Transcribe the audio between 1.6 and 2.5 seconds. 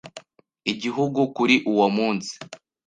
uwo munsi